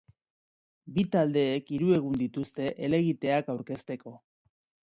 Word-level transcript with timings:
Bi 0.95 1.03
taldeek 1.15 1.69
hiru 1.77 1.93
egun 1.97 2.17
dituzte 2.23 2.73
helegiteak 2.87 3.55
aurkezteko. 3.57 4.19